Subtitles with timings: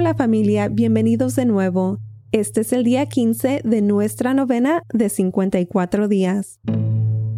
[0.00, 1.98] Hola familia, bienvenidos de nuevo.
[2.30, 6.60] Este es el día 15 de nuestra novena de 54 días.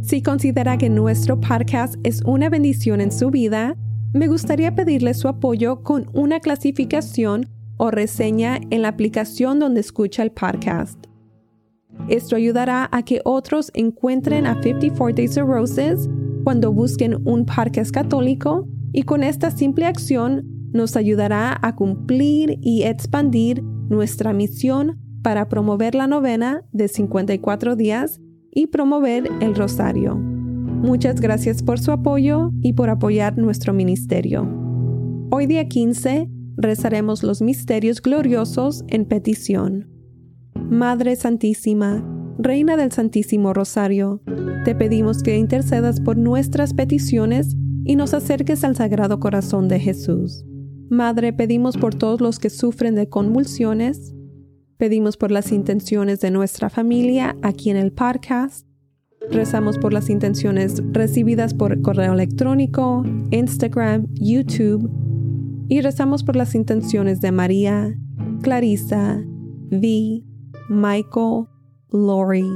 [0.02, 3.78] Si considera que nuestro podcast es una bendición en su vida,
[4.12, 10.22] me gustaría pedirle su apoyo con una clasificación o reseña en la aplicación donde escucha
[10.22, 11.02] el podcast.
[12.10, 16.10] Esto ayudará a que otros encuentren a 54 Days of Roses
[16.44, 22.82] cuando busquen un podcast católico y con esta simple acción nos ayudará a cumplir y
[22.82, 28.20] expandir nuestra misión para promover la novena de 54 días
[28.52, 30.16] y promover el rosario.
[30.16, 34.48] Muchas gracias por su apoyo y por apoyar nuestro ministerio.
[35.30, 39.88] Hoy día 15 rezaremos los misterios gloriosos en petición.
[40.54, 42.04] Madre Santísima,
[42.38, 44.22] Reina del Santísimo Rosario,
[44.64, 50.44] te pedimos que intercedas por nuestras peticiones y nos acerques al Sagrado Corazón de Jesús.
[50.90, 54.12] Madre, pedimos por todos los que sufren de convulsiones,
[54.76, 58.66] pedimos por las intenciones de nuestra familia aquí en el podcast,
[59.30, 64.90] rezamos por las intenciones recibidas por correo electrónico, Instagram, YouTube,
[65.68, 67.94] y rezamos por las intenciones de María,
[68.42, 69.22] Clarissa,
[69.70, 70.24] Vi,
[70.68, 71.44] Michael,
[71.92, 72.50] Lori,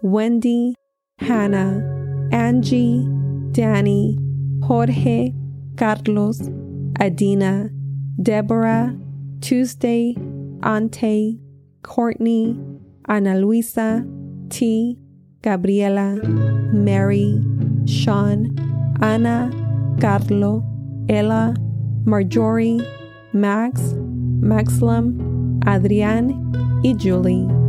[0.00, 0.74] Wendy,
[1.18, 1.84] Hannah,
[2.32, 3.06] Angie,
[3.52, 4.16] Danny,
[4.62, 5.34] Jorge,
[5.76, 6.50] Carlos,
[7.00, 7.70] Adina,
[8.22, 8.96] Deborah,
[9.40, 10.16] Tuesday,
[10.62, 11.38] Ante,
[11.82, 12.58] Courtney,
[13.08, 14.06] Ana Luisa,
[14.48, 14.98] T,
[15.42, 16.16] Gabriela,
[16.72, 17.42] Mary,
[17.86, 18.56] Sean,
[19.00, 19.50] Ana,
[20.00, 20.64] Carlo,
[21.08, 21.54] Ella,
[22.04, 22.80] Marjorie,
[23.32, 23.94] Max,
[24.40, 26.52] Maxlam, Adrián
[26.84, 27.63] y Julie.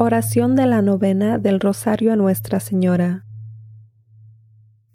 [0.00, 3.24] Oración de la novena del Rosario a Nuestra Señora.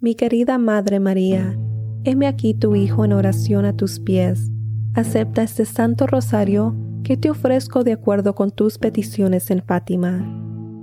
[0.00, 1.58] Mi querida Madre María,
[2.04, 4.50] heme aquí tu Hijo en oración a tus pies.
[4.94, 10.26] Acepta este Santo Rosario que te ofrezco de acuerdo con tus peticiones en Fátima,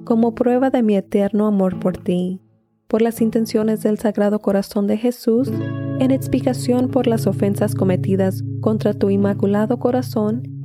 [0.05, 2.41] como prueba de mi eterno amor por ti,
[2.87, 5.51] por las intenciones del Sagrado Corazón de Jesús,
[5.99, 10.60] en expiación por las ofensas cometidas contra tu Inmaculado Corazón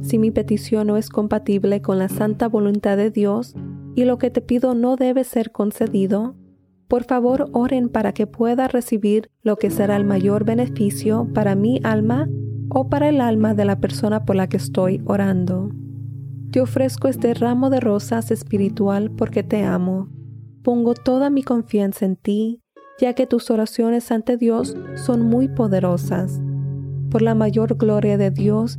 [0.00, 3.54] si mi petición no es compatible con la santa voluntad de Dios
[3.94, 6.36] y lo que te pido no debe ser concedido,
[6.88, 11.80] por favor oren para que pueda recibir lo que será el mayor beneficio para mi
[11.84, 12.28] alma
[12.70, 15.70] o para el alma de la persona por la que estoy orando.
[16.50, 20.08] Te ofrezco este ramo de rosas espiritual porque te amo.
[20.62, 22.62] Pongo toda mi confianza en ti,
[22.98, 26.40] ya que tus oraciones ante Dios son muy poderosas.
[27.10, 28.78] Por la mayor gloria de Dios,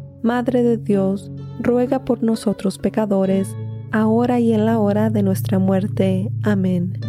[0.23, 3.55] Madre de Dios, ruega por nosotros pecadores,
[3.91, 6.31] ahora y en la hora de nuestra muerte.
[6.43, 6.99] Amén.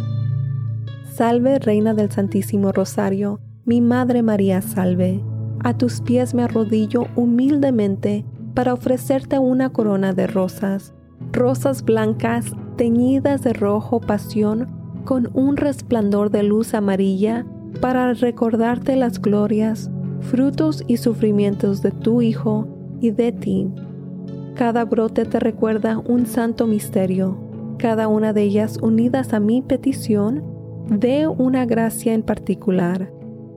[1.13, 5.23] Salve, Reina del Santísimo Rosario, mi Madre María, salve.
[5.63, 8.25] A tus pies me arrodillo humildemente
[8.55, 10.95] para ofrecerte una corona de rosas,
[11.31, 14.67] rosas blancas teñidas de rojo pasión
[15.05, 17.45] con un resplandor de luz amarilla
[17.79, 22.72] para recordarte las glorias, frutos y sufrimientos de tu Hijo
[23.03, 23.69] y de ti.
[24.55, 27.37] Cada brote te recuerda un santo misterio,
[27.77, 30.41] cada una de ellas unidas a mi petición
[30.87, 33.11] de una gracia en particular.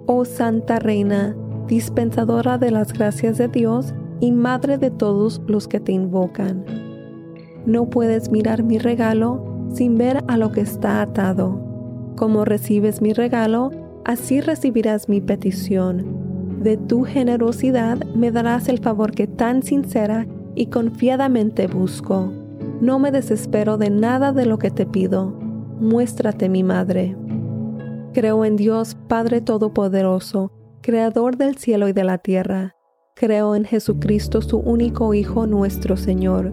[0.07, 1.37] Oh Santa Reina,
[1.69, 6.65] dispensadora de las gracias de Dios y Madre de todos los que te invocan.
[7.67, 11.61] No puedes mirar mi regalo sin ver a lo que está atado.
[12.17, 13.71] Como recibes mi regalo,
[14.05, 16.26] así recibirás mi petición.
[16.67, 20.27] De tu generosidad me darás el favor que tan sincera
[20.57, 22.33] y confiadamente busco.
[22.81, 25.27] No me desespero de nada de lo que te pido.
[25.79, 27.17] Muéstrate mi madre.
[28.15, 32.75] Creo en Dios Padre Todopoderoso, Creador del cielo y de la tierra.
[33.15, 36.53] Creo en Jesucristo, su único Hijo nuestro Señor,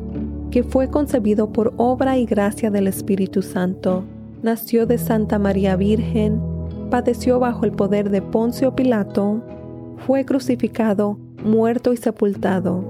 [0.52, 4.04] que fue concebido por obra y gracia del Espíritu Santo.
[4.44, 6.40] Nació de Santa María Virgen
[6.94, 9.42] padeció bajo el poder de Poncio Pilato,
[9.98, 12.84] fue crucificado, muerto y sepultado.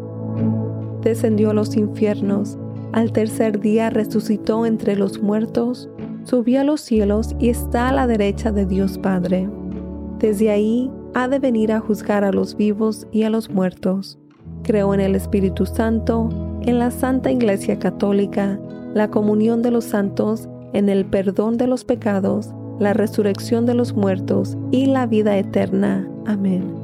[1.01, 2.57] Descendió a los infiernos,
[2.93, 5.89] al tercer día resucitó entre los muertos,
[6.23, 9.49] subió a los cielos y está a la derecha de Dios Padre.
[10.19, 14.19] Desde ahí ha de venir a juzgar a los vivos y a los muertos.
[14.63, 16.29] Creo en el Espíritu Santo,
[16.61, 18.59] en la Santa Iglesia Católica,
[18.93, 23.93] la comunión de los santos, en el perdón de los pecados, la resurrección de los
[23.93, 26.07] muertos y la vida eterna.
[26.25, 26.82] Amén.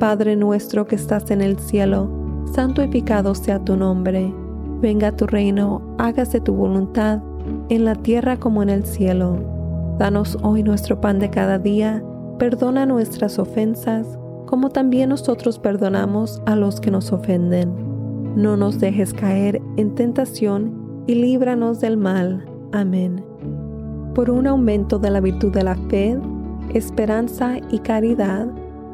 [0.00, 2.10] Padre nuestro que estás en el cielo,
[2.52, 4.34] santificado sea tu nombre.
[4.80, 7.22] Venga tu reino, hágase tu voluntad,
[7.68, 9.38] en la tierra como en el cielo.
[9.98, 12.02] Danos hoy nuestro pan de cada día,
[12.38, 17.72] perdona nuestras ofensas, como también nosotros perdonamos a los que nos ofenden.
[18.34, 22.44] No nos dejes caer en tentación y líbranos del mal.
[22.72, 23.22] Amén
[24.14, 26.18] por un aumento de la virtud de la fe,
[26.74, 28.46] esperanza y caridad,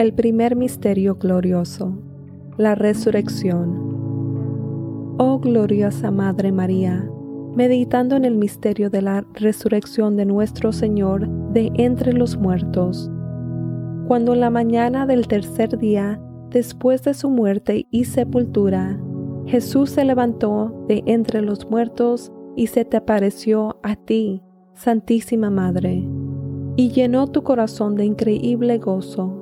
[0.00, 1.92] El primer misterio glorioso,
[2.56, 5.14] la resurrección.
[5.18, 7.06] Oh gloriosa Madre María,
[7.54, 13.10] meditando en el misterio de la resurrección de nuestro Señor de entre los muertos,
[14.08, 18.98] cuando en la mañana del tercer día, después de su muerte y sepultura,
[19.44, 24.42] Jesús se levantó de entre los muertos y se te apareció a ti,
[24.72, 26.08] Santísima Madre,
[26.76, 29.39] y llenó tu corazón de increíble gozo.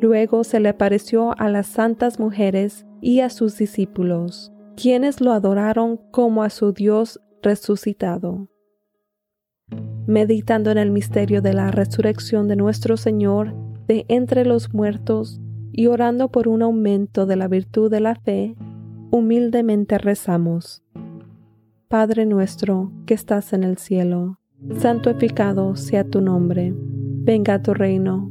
[0.00, 5.98] Luego se le apareció a las santas mujeres y a sus discípulos, quienes lo adoraron
[6.10, 8.48] como a su Dios resucitado.
[10.06, 13.54] Meditando en el misterio de la resurrección de nuestro Señor
[13.86, 15.40] de entre los muertos
[15.72, 18.54] y orando por un aumento de la virtud de la fe,
[19.10, 20.82] humildemente rezamos.
[21.88, 24.40] Padre nuestro que estás en el cielo,
[24.78, 28.30] santificado sea tu nombre, venga tu reino,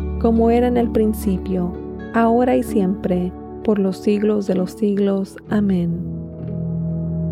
[0.21, 1.73] como era en el principio,
[2.13, 5.35] ahora y siempre, por los siglos de los siglos.
[5.49, 5.99] Amén.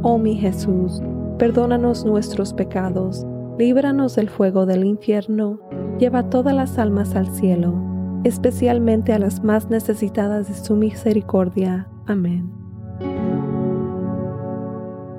[0.01, 1.00] Oh mi Jesús,
[1.38, 3.27] perdónanos nuestros pecados,
[3.60, 5.60] líbranos del fuego del infierno,
[6.00, 7.75] lleva todas las almas al cielo,
[8.24, 11.88] especialmente a las más necesitadas de su misericordia.
[12.08, 12.50] Amén.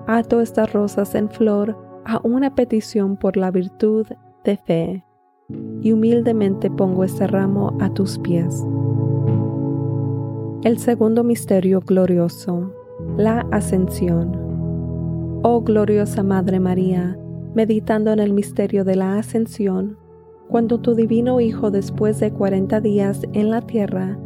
[0.08, 4.08] Ato estas rosas en flor, a una petición por la virtud
[4.42, 5.04] de fe,
[5.82, 8.64] y humildemente pongo este ramo a tus pies.
[10.62, 12.72] El segundo misterio glorioso,
[13.16, 14.36] la ascensión.
[15.42, 17.18] Oh gloriosa Madre María,
[17.54, 19.96] meditando en el misterio de la ascensión,
[20.48, 24.18] cuando tu divino Hijo después de cuarenta días en la tierra,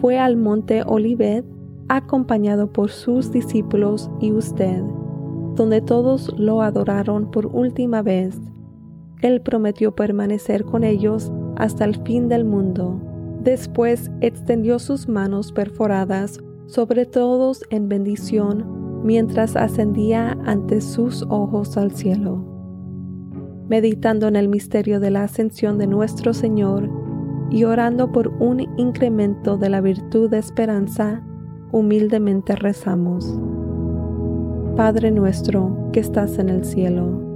[0.00, 1.44] fue al monte Olivet
[1.88, 4.82] acompañado por sus discípulos y usted,
[5.54, 8.38] donde todos lo adoraron por última vez.
[9.22, 13.00] Él prometió permanecer con ellos hasta el fin del mundo,
[13.46, 21.92] Después extendió sus manos perforadas sobre todos en bendición mientras ascendía ante sus ojos al
[21.92, 22.44] cielo.
[23.68, 26.90] Meditando en el misterio de la ascensión de nuestro Señor
[27.48, 31.24] y orando por un incremento de la virtud de esperanza,
[31.70, 33.38] humildemente rezamos.
[34.74, 37.35] Padre nuestro que estás en el cielo,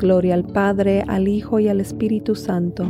[0.00, 2.86] Gloria al Padre, al Hijo y al Espíritu Santo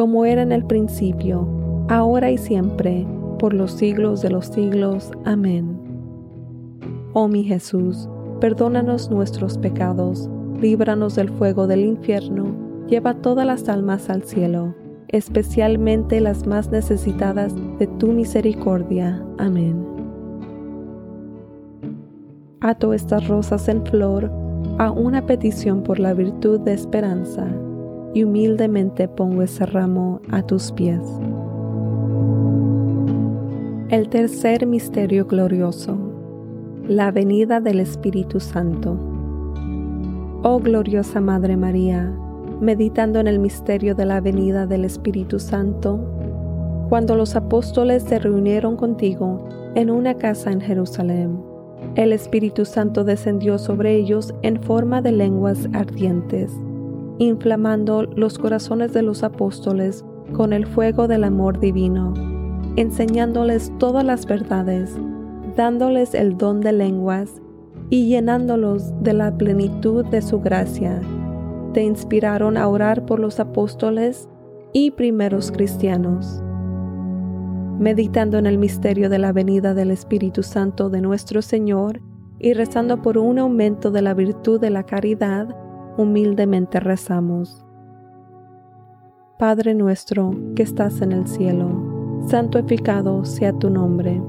[0.00, 1.46] como era en el principio,
[1.88, 3.06] ahora y siempre,
[3.38, 5.10] por los siglos de los siglos.
[5.24, 5.78] Amén.
[7.12, 8.08] Oh mi Jesús,
[8.40, 12.54] perdónanos nuestros pecados, líbranos del fuego del infierno,
[12.88, 14.74] lleva todas las almas al cielo,
[15.08, 19.22] especialmente las más necesitadas de tu misericordia.
[19.38, 19.84] Amén.
[22.60, 24.30] Ato estas rosas en flor
[24.80, 27.46] a una petición por la virtud de esperanza
[28.14, 31.02] y humildemente pongo ese ramo a tus pies.
[33.90, 35.98] El tercer misterio glorioso,
[36.88, 38.96] La venida del Espíritu Santo.
[40.44, 42.10] Oh gloriosa Madre María,
[42.62, 46.00] meditando en el misterio de la venida del Espíritu Santo,
[46.88, 51.49] cuando los apóstoles se reunieron contigo en una casa en Jerusalén,
[51.96, 56.52] el Espíritu Santo descendió sobre ellos en forma de lenguas ardientes,
[57.18, 62.14] inflamando los corazones de los apóstoles con el fuego del amor divino,
[62.76, 64.96] enseñándoles todas las verdades
[65.56, 67.40] dándoles el don de lenguas
[67.88, 71.00] y llenándolos de la plenitud de su gracia.
[71.74, 74.28] Te inspiraron a orar por los apóstoles
[74.72, 76.42] y primeros cristianos.
[77.80, 82.00] Meditando en el misterio de la venida del Espíritu Santo de nuestro Señor
[82.38, 85.48] y rezando por un aumento de la virtud de la caridad,
[85.96, 87.66] humildemente rezamos.
[89.40, 94.22] Padre nuestro que estás en el cielo, santificado sea tu nombre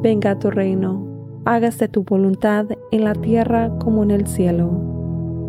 [0.00, 1.04] venga tu reino,
[1.44, 4.70] hágase tu voluntad en la tierra como en el cielo.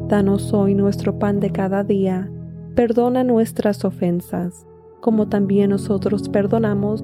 [0.07, 2.31] Danos hoy nuestro pan de cada día,
[2.75, 4.65] perdona nuestras ofensas,
[5.01, 7.03] como también nosotros perdonamos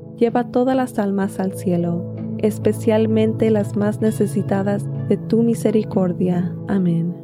[0.21, 6.55] lleva todas las almas al cielo, especialmente las más necesitadas de tu misericordia.
[6.67, 7.15] Amén.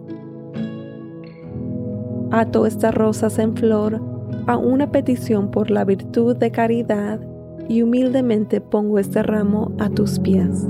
[2.31, 4.01] Ato estas rosas en flor
[4.47, 7.21] a una petición por la virtud de caridad
[7.69, 10.67] y humildemente pongo este ramo a tus pies.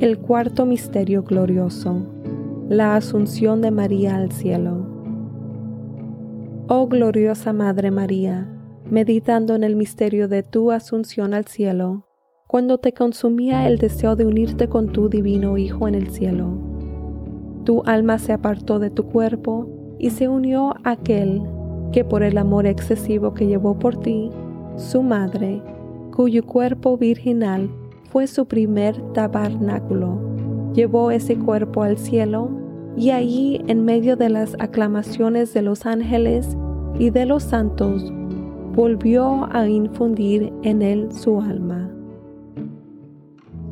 [0.00, 2.02] El cuarto misterio glorioso
[2.68, 4.86] la Asunción de María al cielo.
[6.66, 8.53] Oh gloriosa Madre María,
[8.90, 12.06] meditando en el misterio de tu Asunción al cielo,
[12.46, 16.58] cuando te consumía el deseo de unirte con tu divino Hijo en el cielo,
[17.64, 19.68] tu alma se apartó de tu cuerpo
[19.98, 21.42] y se unió a aquel
[21.92, 24.30] que por el amor excesivo que llevó por ti,
[24.76, 25.62] su madre,
[26.14, 27.70] cuyo cuerpo virginal
[28.10, 30.34] fue su primer tabernáculo
[30.74, 32.50] llevó ese cuerpo al cielo
[32.96, 36.56] y allí en medio de las aclamaciones de los ángeles
[36.98, 38.12] y de los santos,
[38.74, 41.88] volvió a infundir en él su alma.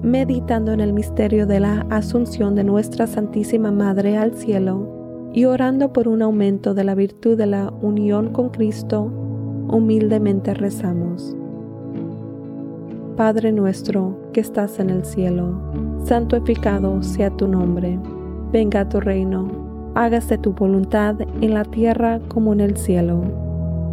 [0.02, 5.92] Meditando en el misterio de la asunción de nuestra Santísima Madre al cielo y orando
[5.92, 9.10] por un aumento de la virtud de la unión con Cristo,
[9.68, 11.36] humildemente rezamos.
[13.16, 15.60] Padre nuestro que estás en el cielo,
[16.04, 17.98] santificado sea tu nombre,
[18.52, 19.48] venga tu reino,
[19.94, 23.41] hágase tu voluntad en la tierra como en el cielo.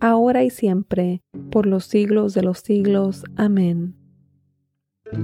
[0.00, 3.24] ahora y siempre, por los siglos de los siglos.
[3.36, 3.94] Amén.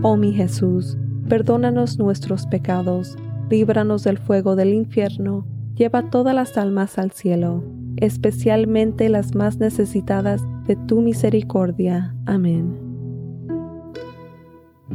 [0.03, 0.97] Oh mi Jesús,
[1.29, 3.17] perdónanos nuestros pecados,
[3.51, 7.63] líbranos del fuego del infierno, lleva todas las almas al cielo,
[7.97, 12.15] especialmente las más necesitadas de tu misericordia.
[12.27, 12.79] Amén.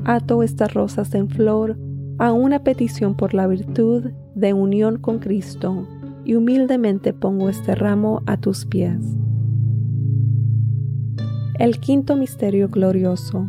[0.05, 1.77] Ato estas rosas en flor
[2.17, 5.87] a una petición por la virtud de unión con Cristo
[6.25, 8.99] y humildemente pongo este ramo a tus pies.
[11.59, 13.45] El quinto misterio glorioso,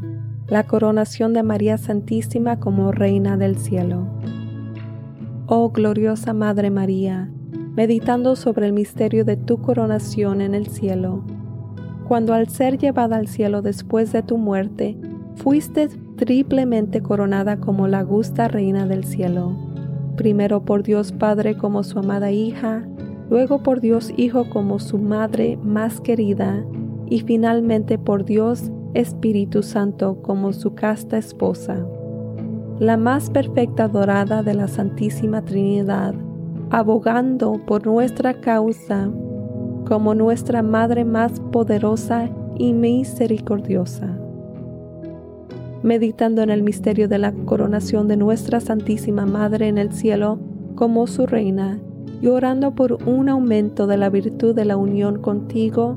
[0.49, 4.07] la coronación de María Santísima como Reina del Cielo.
[5.47, 7.31] Oh gloriosa Madre María,
[7.75, 11.25] meditando sobre el misterio de tu coronación en el cielo,
[12.07, 14.99] cuando al ser llevada al cielo después de tu muerte,
[15.37, 19.71] fuiste triplemente coronada como la gusta Reina del Cielo
[20.21, 22.87] primero por Dios Padre como su amada hija,
[23.31, 26.63] luego por Dios Hijo como su madre más querida,
[27.11, 31.87] y finalmente por Dios Espíritu Santo como su casta esposa.
[32.79, 36.15] La más perfecta dorada de la Santísima Trinidad,
[36.71, 39.11] abogando por nuestra causa
[39.87, 44.17] como nuestra Madre más poderosa y misericordiosa
[45.83, 50.39] meditando en el misterio de la coronación de nuestra Santísima Madre en el cielo
[50.75, 51.81] como su reina,
[52.21, 55.97] y orando por un aumento de la virtud de la unión contigo,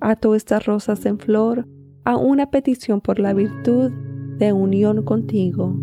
[0.00, 1.66] ato estas rosas en flor
[2.04, 3.90] a una petición por la virtud
[4.38, 5.76] de unión contigo,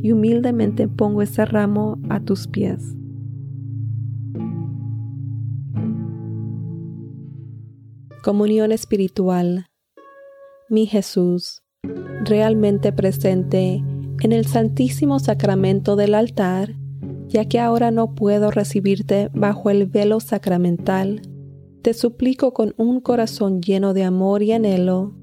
[0.00, 2.94] y humildemente pongo este ramo a tus pies.
[8.22, 9.66] Comunión espiritual.
[10.68, 11.62] Mi Jesús,
[12.24, 13.82] realmente presente
[14.20, 16.74] en el Santísimo Sacramento del altar,
[17.28, 21.22] ya que ahora no puedo recibirte bajo el velo sacramental,
[21.82, 25.14] te suplico con un corazón lleno de amor y anhelo,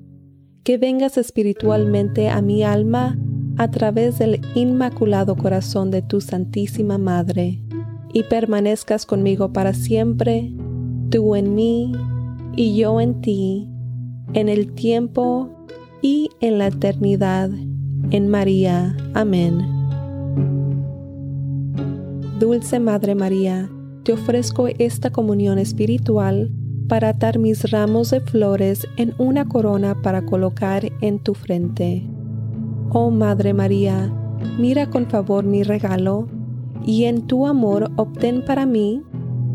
[0.63, 3.17] que vengas espiritualmente a mi alma
[3.57, 7.61] a través del inmaculado corazón de tu Santísima Madre,
[8.13, 10.53] y permanezcas conmigo para siempre,
[11.09, 11.91] tú en mí
[12.55, 13.69] y yo en ti,
[14.33, 15.49] en el tiempo
[16.01, 17.49] y en la eternidad,
[18.11, 18.95] en María.
[19.13, 19.75] Amén.
[22.39, 23.69] Dulce Madre María,
[24.05, 26.51] te ofrezco esta comunión espiritual
[26.87, 32.03] para atar mis ramos de flores en una corona para colocar en tu frente.
[32.91, 34.13] Oh Madre María,
[34.59, 36.27] mira con favor mi regalo
[36.85, 39.01] y en tu amor obtén para mí,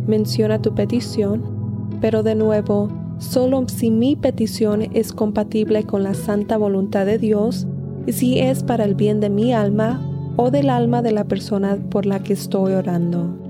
[0.08, 1.44] menciona tu petición,
[2.00, 2.88] pero de nuevo,
[3.18, 7.68] solo si mi petición es compatible con la santa voluntad de Dios
[8.04, 11.78] y si es para el bien de mi alma o del alma de la persona
[11.88, 13.49] por la que estoy orando.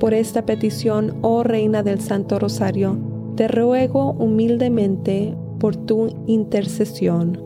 [0.00, 2.96] Por esta petición, oh Reina del Santo Rosario,
[3.36, 7.38] te ruego humildemente por tu intercesión.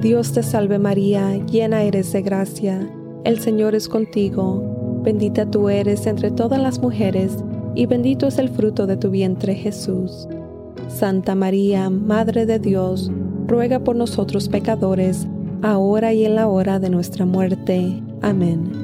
[0.00, 2.90] Dios te salve María, llena eres de gracia,
[3.22, 7.38] el Señor es contigo, bendita tú eres entre todas las mujeres,
[7.76, 10.28] y bendito es el fruto de tu vientre Jesús.
[10.88, 13.12] Santa María, Madre de Dios,
[13.46, 15.28] ruega por nosotros pecadores,
[15.62, 18.02] ahora y en la hora de nuestra muerte.
[18.20, 18.83] Amén.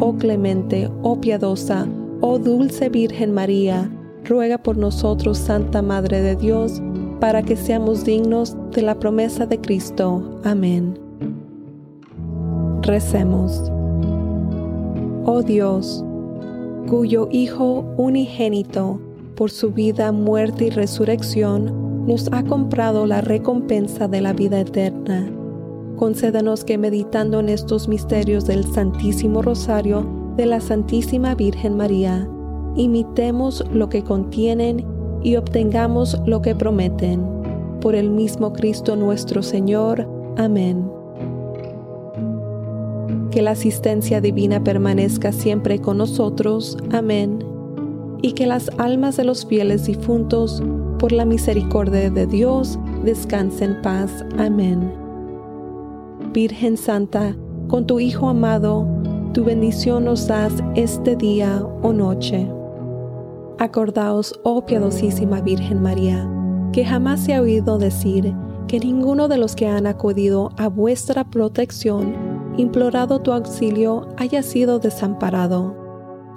[0.00, 1.86] oh clemente, oh piadosa,
[2.20, 3.90] oh dulce Virgen María,
[4.24, 6.82] ruega por nosotros, Santa Madre de Dios,
[7.20, 10.40] para que seamos dignos de la promesa de Cristo.
[10.44, 10.98] Amén.
[12.82, 13.70] Recemos.
[15.26, 16.04] Oh Dios,
[16.88, 19.00] cuyo Hijo unigénito,
[19.36, 25.30] por su vida, muerte y resurrección, nos ha comprado la recompensa de la vida eterna
[25.96, 32.28] concédanos que meditando en estos misterios del Santísimo Rosario de la Santísima Virgen María,
[32.76, 34.84] imitemos lo que contienen
[35.22, 37.26] y obtengamos lo que prometen.
[37.80, 40.08] Por el mismo Cristo nuestro Señor.
[40.36, 40.90] Amén.
[43.30, 46.76] Que la asistencia divina permanezca siempre con nosotros.
[46.92, 47.44] Amén.
[48.22, 50.62] Y que las almas de los fieles difuntos,
[50.98, 54.24] por la misericordia de Dios, descansen en paz.
[54.38, 55.03] Amén.
[56.34, 57.36] Virgen Santa,
[57.68, 58.88] con tu Hijo amado,
[59.32, 62.50] tu bendición nos das este día o noche.
[63.60, 66.28] Acordaos, oh piadosísima Virgen María,
[66.72, 68.34] que jamás se ha oído decir
[68.66, 72.16] que ninguno de los que han acudido a vuestra protección,
[72.56, 75.76] implorado tu auxilio, haya sido desamparado.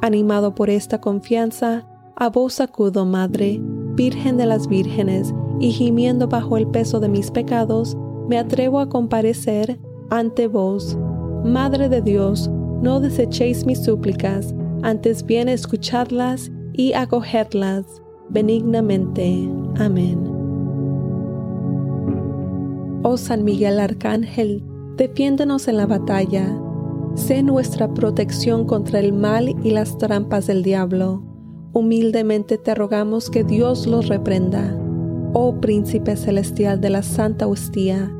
[0.03, 3.59] Animado por esta confianza, a vos acudo, Madre,
[3.95, 8.89] Virgen de las Vírgenes, y gimiendo bajo el peso de mis pecados, me atrevo a
[8.89, 9.79] comparecer
[10.09, 10.97] ante vos.
[11.43, 12.49] Madre de Dios,
[12.81, 14.53] no desechéis mis súplicas,
[14.83, 17.85] antes bien escucharlas y acogerlas
[18.29, 19.49] benignamente.
[19.77, 20.19] Amén.
[23.03, 24.63] Oh San Miguel Arcángel,
[24.97, 26.59] defiéndenos en la batalla.
[27.15, 31.23] Sé nuestra protección contra el mal y las trampas del diablo.
[31.73, 34.77] Humildemente te rogamos que Dios los reprenda.
[35.33, 38.11] Oh Príncipe Celestial de la Santa Hostia,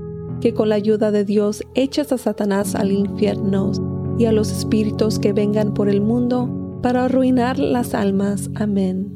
[0.41, 3.71] que con la ayuda de Dios eches a Satanás al infierno
[4.17, 8.49] y a los espíritus que vengan por el mundo para arruinar las almas.
[8.55, 9.11] Amén.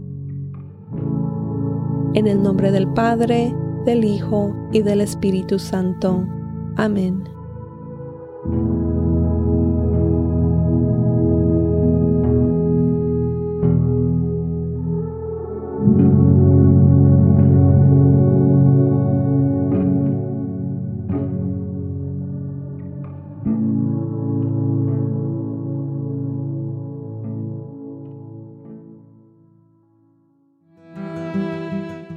[2.13, 3.55] En el nombre del Padre,
[3.85, 6.25] del Hijo y del Espíritu Santo.
[6.75, 7.23] Amén.